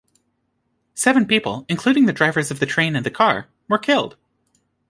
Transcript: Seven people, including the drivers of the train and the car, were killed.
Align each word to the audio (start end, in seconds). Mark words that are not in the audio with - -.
Seven 0.95 1.27
people, 1.27 1.63
including 1.69 2.07
the 2.07 2.11
drivers 2.11 2.49
of 2.49 2.57
the 2.59 2.65
train 2.65 2.95
and 2.95 3.05
the 3.05 3.11
car, 3.11 3.49
were 3.69 3.77
killed. 3.77 4.17